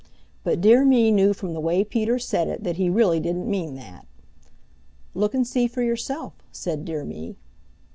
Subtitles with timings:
[0.43, 3.75] But Dear Me knew from the way Peter said it that he really didn't mean
[3.75, 4.07] that.
[5.13, 7.35] "Look and see for yourself," said Dear Me.